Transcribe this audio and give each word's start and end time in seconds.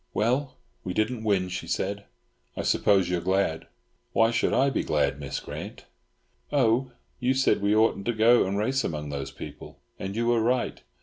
"Well, 0.15 0.57
we 0.83 0.95
didn't 0.95 1.23
win," 1.23 1.47
she 1.49 1.67
said. 1.67 2.05
"I 2.57 2.63
suppose 2.63 3.07
you 3.07 3.19
are 3.19 3.21
glad." 3.21 3.67
"Why 4.13 4.31
should 4.31 4.51
I 4.51 4.71
be 4.71 4.81
glad, 4.83 5.19
Miss 5.19 5.39
Grant?" 5.39 5.85
"Oh! 6.51 6.91
you 7.19 7.35
said 7.35 7.61
we 7.61 7.75
oughn't 7.75 8.07
to 8.07 8.13
go 8.13 8.47
and 8.47 8.57
race 8.57 8.83
among 8.83 9.09
those 9.09 9.29
people. 9.29 9.77
And 9.99 10.15
you 10.15 10.25
were 10.25 10.41
right. 10.41 10.81